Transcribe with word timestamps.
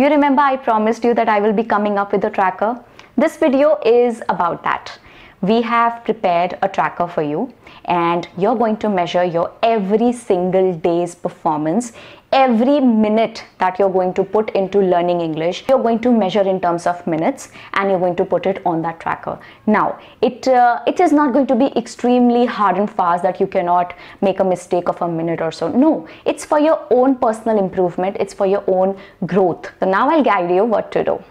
You 0.00 0.06
remember 0.06 0.42
I 0.42 0.56
promised 0.56 1.02
you 1.02 1.12
that 1.14 1.28
I 1.28 1.40
will 1.40 1.52
be 1.52 1.64
coming 1.64 1.98
up 1.98 2.12
with 2.12 2.24
a 2.24 2.30
tracker? 2.30 2.80
This 3.16 3.36
video 3.36 3.80
is 3.84 4.22
about 4.28 4.62
that. 4.62 4.96
We 5.40 5.62
have 5.62 6.04
prepared 6.04 6.58
a 6.62 6.68
tracker 6.68 7.06
for 7.06 7.22
you 7.22 7.54
and 7.84 8.28
you're 8.36 8.56
going 8.56 8.76
to 8.78 8.88
measure 8.88 9.24
your 9.24 9.52
every 9.62 10.12
single 10.12 10.74
day's 10.74 11.14
performance 11.14 11.92
every 12.32 12.78
minute 12.80 13.44
that 13.58 13.78
you're 13.78 13.90
going 13.90 14.12
to 14.14 14.22
put 14.22 14.50
into 14.50 14.80
learning 14.80 15.20
English, 15.20 15.64
you're 15.68 15.82
going 15.82 15.98
to 16.00 16.12
measure 16.12 16.42
in 16.42 16.60
terms 16.60 16.86
of 16.86 17.06
minutes 17.06 17.50
and 17.74 17.90
you're 17.90 17.98
going 17.98 18.16
to 18.16 18.24
put 18.24 18.46
it 18.46 18.60
on 18.66 18.82
that 18.82 19.00
tracker. 19.00 19.38
Now, 19.66 19.98
it, 20.20 20.46
uh, 20.46 20.82
it 20.86 21.00
is 21.00 21.12
not 21.12 21.32
going 21.32 21.46
to 21.46 21.56
be 21.56 21.66
extremely 21.76 22.44
hard 22.44 22.76
and 22.76 22.90
fast 22.90 23.22
that 23.22 23.40
you 23.40 23.46
cannot 23.46 23.94
make 24.20 24.40
a 24.40 24.44
mistake 24.44 24.88
of 24.88 25.00
a 25.00 25.08
minute 25.08 25.40
or 25.40 25.50
so. 25.50 25.68
No, 25.68 26.06
it's 26.24 26.44
for 26.44 26.58
your 26.58 26.86
own 26.90 27.16
personal 27.16 27.58
improvement, 27.58 28.16
it's 28.20 28.34
for 28.34 28.46
your 28.46 28.64
own 28.66 28.98
growth. 29.24 29.72
So 29.80 29.88
now 29.88 30.10
I'll 30.10 30.22
guide 30.22 30.50
you 30.50 30.64
what 30.64 30.92
to 30.92 31.04
do. 31.04 31.22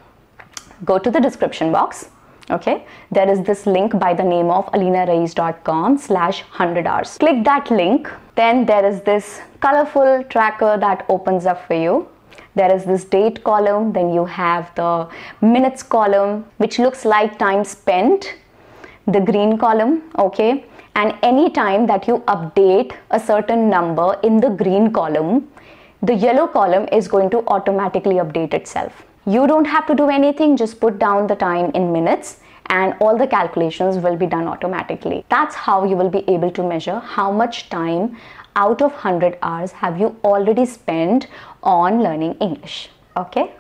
Go 0.86 0.97
to 0.97 1.11
the 1.11 1.19
description 1.19 1.71
box 1.71 2.10
okay? 2.50 2.86
There 3.11 3.29
is 3.29 3.42
this 3.43 3.65
link 3.65 3.97
by 4.00 4.14
the 4.14 4.24
name 4.24 4.50
of 4.50 4.65
alinaraies.com 4.68 5.97
slash 5.97 6.42
100 6.43 6.88
hours. 6.88 7.18
Click 7.18 7.43
that 7.43 7.69
link 7.71 8.10
then 8.36 8.65
there 8.65 8.86
is 8.86 9.01
this 9.01 9.42
colorful 9.61 10.24
tracker 10.29 10.78
that 10.78 11.05
opens 11.10 11.46
up 11.46 11.65
for 11.68 11.74
you. 11.74 12.07
There 12.55 12.74
is 12.74 12.86
this 12.86 13.04
date 13.04 13.43
column 13.43 13.93
then 13.93 14.14
you 14.14 14.25
have 14.25 14.74
the 14.75 15.10
minutes 15.41 15.83
column 15.83 16.46
which 16.57 16.79
looks 16.79 17.05
like 17.05 17.38
time 17.38 17.64
spent 17.64 18.36
the 19.07 19.19
green 19.19 19.57
column 19.57 20.04
okay? 20.18 20.66
And 20.96 21.14
any 21.21 21.52
time 21.52 21.86
that 21.88 22.07
you 22.07 22.19
update 22.27 22.96
a 23.11 23.19
certain 23.19 23.69
number 23.69 24.19
in 24.24 24.38
the 24.38 24.50
green 24.50 24.91
column 24.91 25.47
the 26.02 26.14
yellow 26.14 26.47
column 26.47 26.88
is 26.91 27.07
going 27.07 27.29
to 27.32 27.43
automatically 27.47 28.16
update 28.16 28.54
itself 28.54 29.04
you 29.28 29.46
don't 29.46 29.66
have 29.66 29.86
to 29.88 29.94
do 29.94 30.10
anything, 30.10 30.58
just 30.58 30.80
put 30.80 31.00
down 31.00 31.28
the 31.28 31.36
time 31.36 31.72
in 31.72 31.92
minutes 31.92 32.38
and 32.67 32.94
all 33.00 33.17
the 33.17 33.28
calculations 33.28 33.97
will 33.97 34.16
be 34.16 34.25
done 34.25 34.47
automatically. 34.47 35.25
That's 35.30 35.56
how 35.56 35.84
you 35.86 35.95
will 35.95 36.09
be 36.09 36.23
able 36.30 36.52
to 36.52 36.64
measure 36.64 37.00
how 37.00 37.31
much 37.31 37.69
time 37.69 38.17
out 38.56 38.81
of 38.81 38.92
100 38.92 39.38
hours 39.42 39.72
have 39.72 40.00
you 40.00 40.16
already 40.23 40.66
spent 40.66 41.28
on 41.61 42.02
learning 42.02 42.36
English. 42.36 42.89
Okay, 43.16 43.52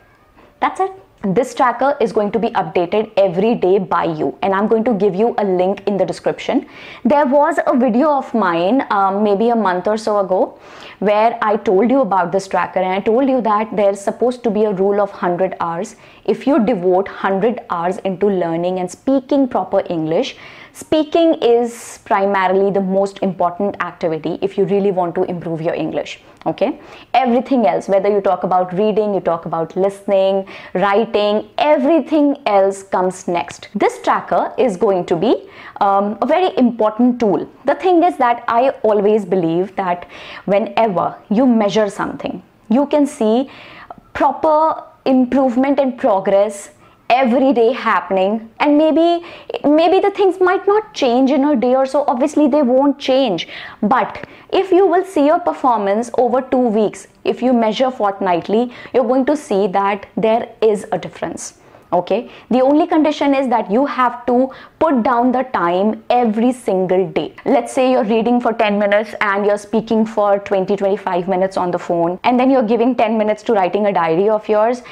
that's 0.59 0.79
it 0.79 1.06
this 1.23 1.55
tracker 1.55 1.97
is 1.99 2.11
going 2.11 2.31
to 2.31 2.37
be 2.37 2.49
updated 2.49 3.11
every 3.17 3.55
day 3.55 3.79
by 3.79 4.03
you 4.03 4.37
and 4.43 4.53
i'm 4.53 4.67
going 4.67 4.83
to 4.83 4.93
give 4.93 5.15
you 5.15 5.33
a 5.39 5.43
link 5.43 5.81
in 5.87 5.97
the 5.97 6.05
description. 6.05 6.67
There 7.03 7.25
was 7.25 7.57
a 7.65 7.75
video 7.75 8.11
of 8.11 8.31
mine 8.33 8.85
um, 8.91 9.23
maybe 9.23 9.49
a 9.49 9.55
month 9.55 9.87
or 9.87 9.97
so 9.97 10.19
ago 10.19 10.59
where 10.99 11.37
i 11.41 11.57
told 11.57 11.89
you 11.89 12.01
about 12.01 12.31
this 12.31 12.47
tracker 12.47 12.79
and 12.79 12.93
i 12.93 12.99
told 12.99 13.27
you 13.27 13.41
that 13.41 13.75
there's 13.75 13.99
supposed 13.99 14.43
to 14.43 14.51
be 14.51 14.65
a 14.65 14.73
rule 14.73 15.01
of 15.01 15.09
100 15.09 15.55
hours. 15.59 15.95
If 16.25 16.45
you 16.45 16.63
devote 16.63 17.07
100 17.07 17.61
hours 17.69 17.97
into 17.99 18.27
learning 18.27 18.79
and 18.79 18.89
speaking 18.89 19.47
proper 19.47 19.83
english 19.89 20.35
speaking 20.79 21.33
is 21.41 21.99
primarily 22.05 22.71
the 22.71 22.85
most 22.97 23.19
important 23.27 23.75
activity 23.81 24.37
if 24.41 24.57
you 24.57 24.65
really 24.65 24.91
want 24.91 25.15
to 25.15 25.23
improve 25.35 25.61
your 25.67 25.73
english 25.73 26.19
okay? 26.47 26.79
Everything 27.13 27.65
else 27.67 27.87
whether 27.87 28.09
you 28.09 28.21
talk 28.21 28.43
about 28.43 28.73
reading 28.73 29.13
you 29.13 29.19
talk 29.19 29.45
about 29.45 29.75
listening 29.75 30.45
writing 30.73 31.49
everything 31.57 32.37
else 32.45 32.83
comes 32.83 33.27
next. 33.27 33.69
This 33.75 34.01
tracker 34.01 34.53
is 34.57 34.77
going 34.77 35.05
to 35.07 35.15
be 35.15 35.49
um, 35.81 36.17
a 36.21 36.25
very 36.25 36.57
important 36.57 37.19
tool. 37.19 37.49
The 37.65 37.75
thing 37.75 38.03
is 38.03 38.17
that 38.17 38.43
i 38.47 38.69
always 38.91 39.25
believe 39.25 39.75
that 39.75 40.07
whenever 40.45 41.15
you 41.29 41.45
measure 41.45 41.89
something 41.89 42.41
you 42.69 42.85
can 42.87 43.05
see 43.05 43.49
proper 44.13 44.83
improvement 45.05 45.79
and 45.79 45.97
progress 45.97 46.69
every 47.09 47.53
day 47.53 47.71
happening. 47.73 48.49
And 48.59 48.77
maybe 48.77 49.25
maybe 49.63 49.99
the 49.99 50.11
things 50.11 50.39
might 50.39 50.65
not 50.67 50.93
change 50.93 51.31
in 51.31 51.45
a 51.45 51.55
day 51.55 51.75
or 51.75 51.85
so. 51.85 52.03
Obviously 52.07 52.47
they 52.47 52.61
won't 52.61 52.99
change. 52.99 53.47
But 53.81 54.25
if 54.51 54.71
you 54.71 54.87
will 54.87 55.05
see 55.05 55.25
your 55.25 55.39
performance 55.39 56.09
over 56.17 56.41
2 56.41 56.57
weeks 56.57 57.07
if 57.25 57.41
you 57.41 57.53
measure 57.53 57.91
fortnightly 57.91 58.71
you're 58.93 59.07
going 59.13 59.25
to 59.25 59.35
see 59.35 59.67
that 59.67 60.05
there 60.15 60.49
is 60.61 60.85
a 60.91 60.97
difference. 60.97 61.55
Okay? 61.93 62.29
The 62.49 62.61
only 62.61 62.85
condition 62.85 63.33
is 63.33 63.47
that 63.49 63.71
you 63.71 63.85
have 63.85 64.25
to 64.25 64.51
put 64.79 65.03
down 65.03 65.31
the 65.31 65.43
time 65.43 66.03
every 66.09 66.51
single 66.51 67.07
day. 67.09 67.33
Let's 67.45 67.73
say 67.73 67.91
you're 67.91 68.03
reading 68.03 68.41
for 68.41 68.51
10 68.51 68.77
minutes 68.77 69.15
and 69.21 69.45
you're 69.45 69.57
speaking 69.57 70.05
for 70.05 70.39
20 70.39 70.75
25 70.75 71.27
minutes 71.27 71.57
on 71.57 71.71
the 71.71 71.79
phone 71.79 72.19
and 72.23 72.39
then 72.39 72.49
you're 72.49 72.69
giving 72.73 72.95
10 72.95 73.17
minutes 73.17 73.43
to 73.43 73.53
writing 73.53 73.85
a 73.85 73.93
diary 73.93 74.29
of 74.29 74.49
yours 74.49 74.83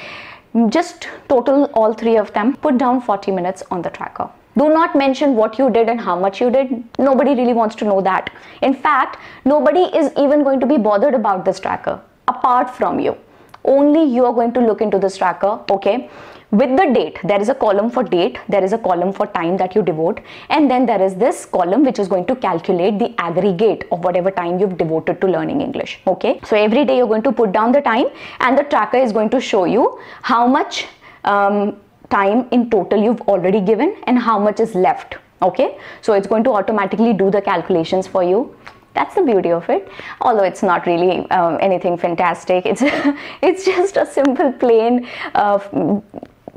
just 0.68 1.08
total 1.28 1.64
all 1.74 1.92
three 1.92 2.16
of 2.16 2.32
them 2.32 2.56
put 2.56 2.78
down 2.78 3.00
40 3.00 3.30
minutes 3.30 3.62
on 3.70 3.82
the 3.82 3.90
tracker. 3.90 4.28
Do 4.58 4.68
not 4.70 4.96
mention 4.96 5.36
what 5.36 5.58
you 5.58 5.68
did 5.70 5.88
and 5.88 6.00
how 6.00 6.18
much 6.18 6.40
you 6.40 6.50
did. 6.50 6.82
Nobody 6.98 7.34
really 7.34 7.52
wants 7.52 7.74
to 7.76 7.84
know 7.84 8.00
that. 8.00 8.30
In 8.62 8.74
fact 8.74 9.18
nobody 9.44 9.84
is 10.02 10.12
even 10.16 10.44
going 10.44 10.60
to 10.60 10.66
be 10.66 10.78
bothered 10.78 11.14
about 11.14 11.44
this 11.44 11.60
tracker 11.60 12.00
apart 12.28 12.70
from 12.74 12.98
you 12.98 13.16
only 13.66 14.04
you 14.04 14.24
are 14.24 14.32
going 14.32 14.52
to 14.52 14.60
look 14.60 14.80
into 14.80 14.98
this 14.98 15.16
tracker 15.16 15.60
okay? 15.70 16.10
With 16.52 16.76
the 16.76 16.92
date 16.94 17.18
there 17.24 17.40
is 17.40 17.48
a 17.48 17.54
column 17.54 17.90
for 17.90 18.04
date 18.04 18.38
there 18.48 18.62
is 18.62 18.72
a 18.72 18.78
column 18.78 19.12
for 19.12 19.26
time 19.26 19.56
that 19.56 19.74
you 19.74 19.82
devote 19.82 20.20
and 20.48 20.70
then 20.70 20.86
there 20.86 21.02
is 21.02 21.16
this 21.16 21.44
column 21.44 21.84
which 21.84 21.98
is 21.98 22.06
going 22.06 22.24
to 22.26 22.36
calculate 22.36 23.00
the 23.00 23.14
aggregate 23.18 23.86
of 23.90 24.04
whatever 24.04 24.30
time 24.30 24.60
you've 24.60 24.76
devoted 24.78 25.20
to 25.20 25.26
learning 25.26 25.60
english 25.60 25.98
okay? 26.06 26.38
So 26.44 26.56
every 26.56 26.84
day 26.84 26.98
you're 26.98 27.08
going 27.08 27.22
to 27.24 27.32
put 27.32 27.52
down 27.52 27.72
the 27.72 27.80
time 27.80 28.06
and 28.40 28.56
the 28.56 28.62
tracker 28.62 28.98
is 28.98 29.12
going 29.12 29.30
to 29.30 29.40
show 29.40 29.64
you 29.64 29.98
how 30.22 30.46
much 30.46 30.86
um, 31.24 31.76
time 32.10 32.46
in 32.52 32.70
total 32.70 33.02
you've 33.02 33.22
already 33.22 33.60
given 33.60 33.96
and 34.04 34.18
how 34.18 34.38
much 34.38 34.60
is 34.60 34.74
left 34.74 35.16
okay? 35.42 35.78
So 36.00 36.12
it's 36.12 36.28
going 36.28 36.44
to 36.44 36.50
automatically 36.50 37.12
do 37.12 37.30
the 37.30 37.42
calculations 37.42 38.06
for 38.06 38.22
you 38.22 38.56
that's 38.96 39.14
the 39.14 39.22
beauty 39.22 39.52
of 39.52 39.68
it. 39.68 39.88
Although 40.20 40.44
it's 40.44 40.62
not 40.62 40.86
really 40.86 41.30
um, 41.30 41.58
anything 41.60 41.96
fantastic. 41.96 42.66
It's 42.66 42.82
it's 43.50 43.64
just 43.64 43.96
a 43.96 44.06
simple 44.06 44.52
plain 44.52 45.06
uh, 45.34 45.58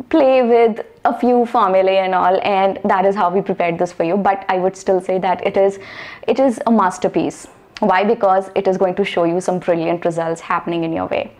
play 0.10 0.42
with 0.42 0.86
a 1.06 1.14
few 1.20 1.46
formulae 1.46 1.98
and 1.98 2.16
all 2.16 2.40
and 2.42 2.80
that 2.86 3.06
is 3.06 3.16
how 3.16 3.30
we 3.30 3.42
prepared 3.42 3.78
this 3.78 3.92
for 3.92 4.04
you. 4.04 4.18
But 4.18 4.46
i 4.50 4.58
would 4.58 4.76
still 4.76 5.02
say 5.02 5.20
that 5.30 5.46
it 5.46 5.58
is 5.68 5.80
it 6.28 6.40
is 6.40 6.60
a 6.66 6.72
masterpiece 6.72 7.48
why? 7.80 8.04
Because 8.04 8.50
it 8.56 8.68
is 8.68 8.78
going 8.78 8.96
to 8.96 9.06
show 9.06 9.24
you 9.24 9.40
some 9.40 9.60
brilliant 9.60 10.04
results 10.04 10.42
happening 10.42 10.84
in 10.84 10.92
your 10.92 11.08
way. 11.08 11.32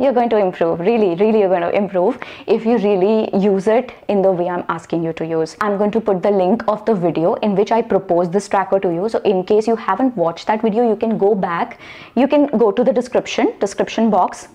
You're 0.00 0.12
going 0.12 0.28
to 0.30 0.36
improve. 0.36 0.78
Really 0.78 1.16
really 1.16 1.40
you're 1.40 1.48
going 1.48 1.62
to 1.62 1.74
improve 1.76 2.18
if 2.46 2.64
you 2.64 2.76
really 2.78 3.36
use 3.36 3.66
it 3.66 3.90
in 4.06 4.22
the 4.22 4.30
way 4.30 4.48
i'm 4.48 4.64
asking 4.68 5.02
you 5.02 5.12
to 5.14 5.26
use. 5.26 5.56
I'm 5.60 5.76
going 5.76 5.90
to 5.96 6.00
put 6.00 6.22
the 6.22 6.30
link 6.30 6.62
of 6.68 6.84
the 6.84 6.94
video 6.94 7.34
in 7.46 7.56
which 7.56 7.72
i 7.72 7.82
propose 7.82 8.30
this 8.30 8.48
tracker 8.48 8.78
to 8.78 8.92
you. 8.94 9.08
So 9.08 9.18
in 9.32 9.42
case 9.42 9.66
you 9.66 9.74
haven't 9.74 10.16
watched 10.16 10.46
that 10.46 10.62
video 10.62 10.88
you 10.88 10.94
can 10.94 11.18
go 11.18 11.34
back. 11.34 11.80
You 12.14 12.28
can 12.28 12.46
go 12.46 12.70
to 12.70 12.84
the 12.84 12.92
description 12.92 13.52
description 13.58 14.08
box. 14.08 14.46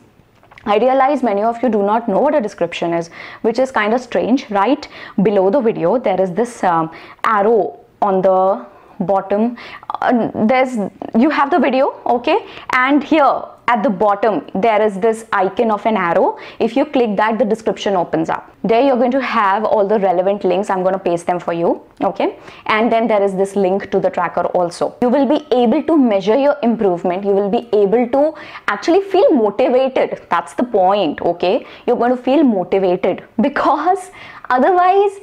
I 0.65 0.77
realize 0.77 1.23
many 1.23 1.43
of 1.43 1.61
you 1.61 1.67
do 1.67 1.83
not 1.83 2.07
know 2.07 2.19
what 2.19 2.35
a 2.35 2.39
description 2.39 2.93
is, 2.93 3.09
which 3.41 3.59
is 3.59 3.69
kind 3.69 3.93
of 3.93 3.99
strange. 3.99 4.49
Right? 4.49 4.87
Below 5.21 5.49
the 5.49 5.59
video, 5.59 5.97
there 5.99 6.21
is 6.21 6.31
this 6.31 6.63
um, 6.63 6.89
arrow 7.25 7.81
on 8.01 8.21
the 8.21 8.65
bottom. 8.99 9.57
Uh, 9.89 10.29
there's 10.47 10.77
you 11.17 11.29
have 11.29 11.51
the 11.51 11.59
video, 11.59 11.99
okay, 12.05 12.45
and 12.71 13.03
here 13.03 13.43
at 13.67 13.81
the 13.81 13.89
bottom 13.89 14.45
there 14.53 14.81
is 14.81 14.99
this 14.99 15.25
icon 15.31 15.71
of 15.71 15.85
an 15.85 15.97
arrow. 15.97 16.37
If 16.59 16.75
you 16.75 16.85
click 16.85 17.15
that 17.17 17.39
the 17.39 17.45
description 17.45 17.95
opens 17.95 18.29
up. 18.29 18.51
There 18.63 18.81
you're 18.81 18.97
going 18.97 19.11
to 19.11 19.21
have 19.21 19.63
all 19.63 19.87
the 19.87 19.99
relevant 19.99 20.43
links. 20.43 20.69
I'm 20.69 20.83
going 20.83 20.93
to 20.93 20.99
paste 20.99 21.25
them 21.27 21.39
for 21.39 21.53
you 21.53 21.81
okay? 22.01 22.37
And 22.65 22.91
then 22.91 23.07
there 23.07 23.21
is 23.21 23.35
this 23.35 23.55
link 23.55 23.89
to 23.91 23.99
the 23.99 24.09
tracker 24.09 24.45
also. 24.47 24.95
You 25.01 25.09
will 25.09 25.27
be 25.27 25.45
able 25.51 25.83
to 25.83 25.97
measure 25.97 26.37
your 26.37 26.57
improvement. 26.63 27.23
You 27.23 27.31
will 27.31 27.49
be 27.49 27.69
able 27.73 28.07
to 28.09 28.33
actually 28.67 29.01
feel 29.01 29.31
motivated. 29.31 30.21
That's 30.29 30.53
the 30.53 30.63
point 30.63 31.21
okay? 31.21 31.65
You're 31.87 31.97
going 31.97 32.15
to 32.15 32.21
feel 32.21 32.43
motivated. 32.43 33.23
Because 33.41 34.11
otherwise 34.49 35.19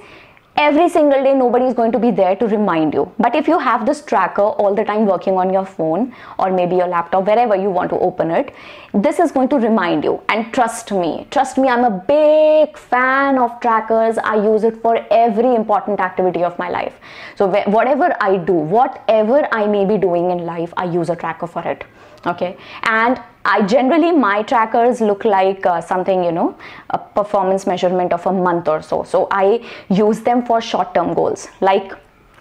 every 0.62 0.88
single 0.94 1.22
day 1.24 1.32
nobody 1.32 1.64
is 1.64 1.74
going 1.76 1.92
to 1.92 1.98
be 1.98 2.10
there 2.10 2.36
to 2.36 2.46
remind 2.46 2.92
you. 2.92 3.10
But 3.18 3.34
if 3.34 3.48
you 3.48 3.58
have 3.58 3.86
this 3.86 4.02
tracker 4.02 4.42
all 4.42 4.74
the 4.74 4.84
time 4.84 5.06
working 5.06 5.38
on 5.42 5.52
your 5.54 5.64
phone 5.64 6.14
or 6.38 6.50
maybe 6.50 6.76
your 6.76 6.86
laptop 6.86 7.24
wherever 7.26 7.56
you 7.56 7.70
want 7.70 7.88
to 7.90 7.98
open 7.98 8.30
it 8.30 8.54
this 8.92 9.20
is 9.20 9.32
going 9.32 9.48
to 9.48 9.56
remind 9.56 10.04
you. 10.04 10.20
And 10.28 10.52
trust 10.52 10.92
me 10.92 11.26
trust 11.30 11.56
me 11.56 11.68
i'm 11.68 11.84
a 11.84 11.90
big 11.90 12.76
fan 12.76 13.38
of 13.38 13.58
trackers. 13.60 14.18
I 14.18 14.34
use 14.34 14.64
it 14.64 14.76
for 14.82 14.94
every 15.10 15.54
important 15.54 16.00
activity 16.00 16.44
of 16.44 16.58
my 16.58 16.68
life. 16.68 16.94
So 17.36 17.48
whatever 17.78 18.14
i 18.20 18.36
do 18.36 18.52
whatever 18.76 19.48
i 19.52 19.66
may 19.66 19.86
be 19.86 19.96
doing 19.96 20.30
in 20.30 20.44
life 20.44 20.74
i 20.76 20.84
use 20.84 21.08
a 21.08 21.16
tracker 21.16 21.46
for 21.46 21.66
it 21.74 21.84
okay. 22.26 22.56
And 22.82 23.20
I 23.44 23.62
generally 23.62 24.12
my 24.12 24.43
trackers 24.43 25.00
look 25.00 25.25
like 25.25 25.64
uh, 25.64 25.81
something 25.81 26.22
you 26.22 26.32
know 26.32 26.58
a 26.90 26.99
performance 26.99 27.67
measurement 27.67 28.12
of 28.12 28.26
a 28.26 28.32
month 28.32 28.69
or 28.69 28.82
so. 28.82 29.02
So 29.02 29.28
I 29.31 29.67
use 29.88 30.20
them 30.20 30.44
for 30.44 30.61
short 30.61 30.94
term 30.94 31.14
goals. 31.14 31.49
Like 31.61 31.93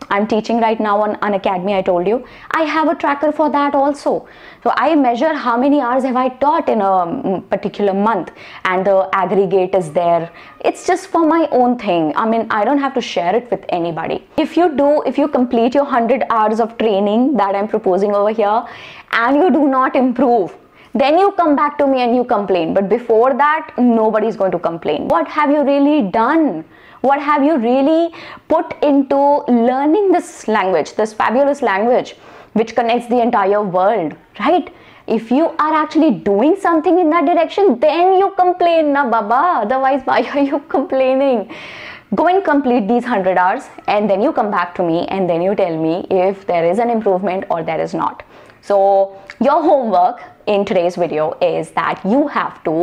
I'm 0.09 0.27
teaching 0.27 0.59
right 0.59 0.79
now 0.79 1.01
on 1.01 1.17
an 1.21 1.33
academy, 1.33 1.73
I 1.75 1.81
told 1.81 2.07
you. 2.07 2.25
I 2.51 2.63
have 2.63 2.87
a 2.87 2.95
tracker 2.95 3.31
for 3.31 3.49
that 3.51 3.75
also. 3.75 4.27
So 4.63 4.73
I 4.75 4.95
measure 4.95 5.33
how 5.33 5.57
many 5.57 5.79
hours 5.79 6.03
have 6.03 6.15
I 6.15 6.29
taught 6.29 6.69
in 6.69 6.81
a 6.81 6.83
mm, 6.83 7.49
particular 7.49 7.93
month 7.93 8.31
and 8.65 8.85
the 8.85 9.09
aggregate 9.13 9.75
is 9.75 9.91
there. 9.91 10.31
It's 10.65 10.85
just 10.85 11.07
for 11.07 11.25
my 11.25 11.47
own 11.51 11.77
thing. 11.77 12.13
I 12.15 12.27
mean, 12.29 12.47
I 12.49 12.65
don't 12.65 12.79
have 12.79 12.93
to 12.95 13.01
share 13.01 13.35
it 13.35 13.49
with 13.51 13.65
anybody. 13.69 14.27
If 14.37 14.57
you 14.57 14.75
do, 14.75 15.01
if 15.03 15.17
you 15.17 15.27
complete 15.27 15.73
your 15.73 15.83
100 15.83 16.23
hours 16.29 16.59
of 16.59 16.77
training 16.77 17.37
that 17.37 17.55
I'm 17.55 17.67
proposing 17.67 18.13
over 18.13 18.31
here 18.31 18.65
and 19.11 19.37
you 19.37 19.51
do 19.51 19.67
not 19.67 19.95
improve, 19.95 20.55
then 20.93 21.17
you 21.19 21.31
come 21.33 21.55
back 21.55 21.77
to 21.77 21.87
me 21.87 22.01
and 22.01 22.15
you 22.15 22.23
complain. 22.23 22.73
But 22.73 22.89
before 22.89 23.33
that, 23.35 23.71
nobody's 23.77 24.35
going 24.35 24.51
to 24.51 24.59
complain. 24.59 25.07
What 25.07 25.27
have 25.27 25.51
you 25.51 25.63
really 25.63 26.09
done? 26.09 26.65
What 27.01 27.21
have 27.21 27.43
you 27.43 27.57
really 27.57 28.13
put 28.47 28.75
into 28.83 29.43
learning 29.47 30.11
this 30.11 30.47
language, 30.47 30.93
this 30.95 31.13
fabulous 31.13 31.61
language 31.61 32.15
which 32.53 32.75
connects 32.75 33.07
the 33.07 33.21
entire 33.21 33.61
world, 33.61 34.15
right? 34.39 34.73
If 35.07 35.31
you 35.31 35.49
are 35.59 35.73
actually 35.73 36.11
doing 36.11 36.55
something 36.55 36.99
in 36.99 37.09
that 37.11 37.25
direction, 37.25 37.79
then 37.79 38.19
you 38.19 38.33
complain, 38.37 38.93
na 38.93 39.09
baba. 39.09 39.61
Otherwise, 39.63 40.01
why 40.05 40.21
are 40.33 40.41
you 40.41 40.59
complaining? 40.67 41.51
Go 42.15 42.27
and 42.27 42.43
complete 42.43 42.87
these 42.87 43.03
100 43.03 43.37
hours 43.37 43.63
and 43.87 44.09
then 44.09 44.21
you 44.21 44.33
come 44.33 44.49
back 44.49 44.73
to 44.75 44.83
me 44.83 45.05
and 45.07 45.29
then 45.29 45.41
you 45.41 45.55
tell 45.55 45.77
me 45.77 46.07
if 46.09 46.45
there 46.47 46.65
is 46.65 46.79
an 46.79 46.89
improvement 46.89 47.45
or 47.51 47.63
there 47.63 47.79
is 47.79 47.93
not. 47.93 48.23
So, 48.61 49.15
your 49.39 49.61
homework 49.61 50.21
in 50.53 50.65
today's 50.65 50.95
video 50.95 51.25
is 51.47 51.69
that 51.71 52.01
you 52.03 52.27
have 52.27 52.63
to 52.63 52.75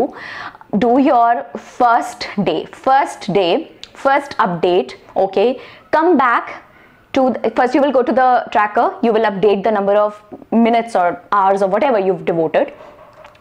do 0.79 0.99
your 1.01 1.45
first 1.57 2.29
day, 2.45 2.65
first 2.67 3.33
day 3.33 3.73
first 3.95 4.37
update 4.39 4.95
okay? 5.17 5.61
Come 5.91 6.17
back 6.17 6.63
to 7.15 7.35
first 7.57 7.75
you 7.75 7.81
will 7.81 7.93
go 7.93 8.03
to 8.03 8.13
the 8.13 8.47
tracker 8.53 8.87
you 9.03 9.13
will 9.13 9.27
update 9.31 9.65
the 9.65 9.71
number 9.71 9.95
of 9.95 10.23
minutes 10.53 10.95
or 10.95 11.23
hours 11.33 11.63
or 11.63 11.69
whatever 11.69 11.99
you've 11.99 12.25
devoted 12.25 12.73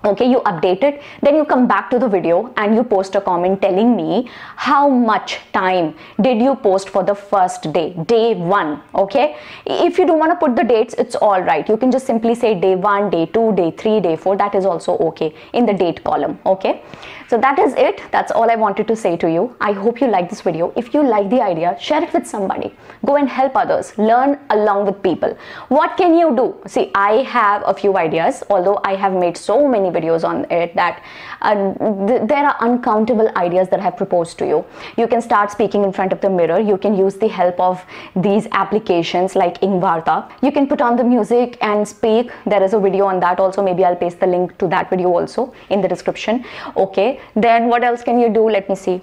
okay 0.05 0.29
you 0.29 0.39
update 0.51 0.83
it 0.83 1.01
then 1.21 1.35
you 1.35 1.45
come 1.45 1.67
back 1.67 1.89
to 1.89 1.99
the 1.99 2.07
video 2.07 2.53
and 2.57 2.75
you 2.75 2.83
post 2.83 3.15
a 3.15 3.21
comment 3.21 3.61
telling 3.61 3.95
me 3.95 4.29
how 4.55 4.87
much 4.89 5.39
time 5.53 5.93
did 6.21 6.41
you 6.41 6.55
post 6.55 6.89
for 6.89 7.03
the 7.03 7.15
first 7.15 7.71
day 7.73 7.93
day 8.07 8.35
one 8.35 8.81
okay? 8.93 9.35
If 9.65 9.97
you 9.97 10.05
don't 10.05 10.19
want 10.19 10.31
to 10.31 10.45
put 10.45 10.55
the 10.55 10.63
dates 10.63 10.93
it's 10.95 11.15
all 11.15 11.41
right. 11.41 11.67
You 11.67 11.77
can 11.77 11.91
just 11.91 12.05
simply 12.05 12.35
say 12.35 12.59
day 12.59 12.75
one 12.75 13.09
day 13.09 13.25
two 13.25 13.53
day 13.55 13.71
three 13.71 13.99
day 13.99 14.15
four 14.15 14.37
that 14.37 14.55
is 14.55 14.65
also 14.65 14.97
okay 15.09 15.33
in 15.53 15.65
the 15.65 15.73
date 15.73 16.03
column 16.03 16.39
okay 16.45 16.81
so 17.29 17.37
that 17.37 17.59
is 17.59 17.73
it 17.73 18.01
that's 18.11 18.31
all 18.31 18.49
i 18.49 18.55
wanted 18.55 18.87
to 18.87 18.95
say 18.95 19.15
to 19.17 19.29
you 19.29 19.55
i 19.59 19.71
hope 19.71 20.01
you 20.01 20.07
like 20.07 20.29
this 20.29 20.41
video 20.41 20.71
if 20.75 20.93
you 20.93 21.03
like 21.03 21.29
the 21.29 21.41
idea 21.41 21.75
share 21.79 22.03
it 22.03 22.13
with 22.13 22.25
somebody 22.25 22.73
go 23.05 23.15
and 23.15 23.29
help 23.29 23.55
others 23.55 23.97
learn 23.97 24.37
along 24.49 24.85
with 24.85 25.01
people 25.01 25.37
what 25.69 25.97
can 25.97 26.17
you 26.17 26.35
do 26.35 26.55
see 26.67 26.91
i 26.95 27.23
have 27.35 27.63
a 27.65 27.73
few 27.73 27.97
ideas 27.97 28.43
although 28.49 28.79
i 28.83 28.95
have 28.95 29.13
made 29.13 29.37
so 29.37 29.67
many 29.67 29.89
videos 29.89 30.23
on 30.23 30.45
it 30.51 30.75
that 30.75 31.01
uh, 31.41 31.55
th 32.07 32.27
there 32.31 32.45
are 32.49 32.55
uncountable 32.67 33.29
ideas 33.41 33.69
that 33.71 33.79
I 33.79 33.83
have 33.83 33.97
proposed 33.97 34.37
to 34.39 34.45
you. 34.51 34.59
You 35.01 35.07
can 35.13 35.21
start 35.21 35.51
speaking 35.51 35.83
in 35.87 35.91
front 35.97 36.13
of 36.15 36.21
the 36.21 36.29
mirror. 36.29 36.59
You 36.71 36.77
can 36.85 36.95
use 37.01 37.15
the 37.23 37.27
help 37.27 37.59
of 37.59 37.83
these 38.27 38.47
applications 38.63 39.35
like 39.35 39.59
EngVarta. 39.67 40.15
You 40.41 40.51
can 40.57 40.67
put 40.67 40.81
on 40.81 40.95
the 41.01 41.03
music 41.03 41.57
and 41.61 41.87
speak. 41.87 42.31
There 42.45 42.63
is 42.63 42.73
a 42.73 42.79
video 42.79 43.05
on 43.05 43.19
that 43.25 43.39
also. 43.39 43.63
Maybe 43.69 43.85
I'll 43.85 44.01
paste 44.03 44.19
the 44.19 44.27
link 44.27 44.57
to 44.63 44.67
that 44.75 44.89
video 44.89 45.09
also 45.09 45.53
in 45.69 45.81
the 45.81 45.87
description. 45.95 46.43
Then 47.35 47.67
what 47.67 47.83
else 47.83 48.03
can 48.03 48.19
you 48.19 48.29
do? 48.29 48.49
Let 48.49 48.69
me 48.69 48.75
see 48.75 49.01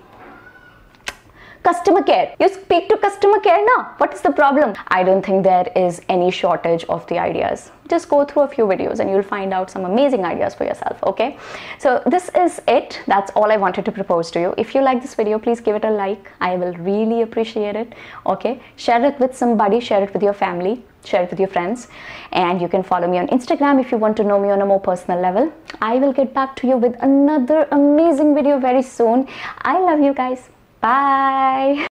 customer 1.63 2.03
care. 2.03 2.35
You 2.41 2.49
speak 2.49 2.89
to 2.89 2.97
customer 2.99 3.39
care 3.41 3.65
now. 3.65 3.95
What 3.99 4.13
is 4.13 4.21
the 4.21 4.33
problem? 4.33 4.75
I 4.89 5.03
don't 5.03 5.25
think 5.25 5.45
there 5.45 5.71
is 5.77 6.01
any 6.09 6.31
shortage 6.31 6.85
of 6.89 7.07
the 7.07 7.19
ideas. 7.19 7.71
Just 7.89 8.09
go 8.09 8.25
through 8.25 8.43
a 8.43 8.49
few 8.49 8.65
videos 8.65 9.01
and 9.01 9.11
you'll 9.11 9.23
find 9.23 9.53
out 9.53 9.71
some 9.71 9.85
amazing 9.85 10.25
ideas 10.25 10.55
for 10.55 10.65
yourself 10.65 11.03
okay? 11.05 11.37
So 11.79 12.03
this 12.07 12.31
is 12.35 12.61
it. 12.67 13.01
That's 13.07 13.31
all 13.33 13.51
i 13.53 13.57
wanted 13.57 13.85
to 13.85 13.93
propose 13.93 14.31
to 14.33 14.41
you. 14.41 14.55
If 14.57 14.75
you 14.75 14.83
like 14.83 15.03
this 15.03 15.15
video 15.15 15.39
please 15.39 15.61
give 15.61 15.77
it 15.77 15.85
a 15.85 15.91
like. 15.91 16.31
I 16.41 16.57
will 16.57 16.75
really 16.75 17.23
appreciate 17.23 17.77
it 17.77 17.93
okay? 18.27 18.61
Share 18.77 19.05
it 19.05 19.21
with 19.21 19.37
somebody. 19.37 19.81
Share 19.81 20.03
it 20.03 20.13
with 20.13 20.23
your 20.23 20.33
family. 20.33 20.85
Share 21.05 21.25
it 21.25 21.31
with 21.31 21.41
your 21.41 21.49
friends. 21.49 21.89
And 22.33 22.61
you 22.61 22.69
can 22.69 22.83
follow 22.83 23.09
me 23.09 23.19
on 23.19 23.29
instagram 23.29 23.81
if 23.81 23.93
you 23.93 23.99
want 23.99 24.17
to 24.19 24.25
know 24.25 24.41
me 24.41 24.51
on 24.51 24.63
a 24.63 24.67
more 24.67 24.81
personal 24.81 25.21
level. 25.21 25.53
I 25.81 25.97
will 25.97 26.13
get 26.13 26.33
back 26.33 26.57
to 26.57 26.67
you 26.67 26.77
with 26.77 26.97
another 27.03 27.69
amazing 27.73 28.35
video 28.35 28.59
very 28.59 28.83
soon. 28.83 29.29
I 29.63 29.79
love 29.79 30.01
you 30.01 30.15
guys 30.15 30.49
Bye. 30.83 31.79